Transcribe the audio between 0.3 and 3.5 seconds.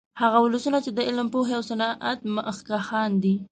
ولسونه چې د علم، پوهې او صنعت مخکښان دي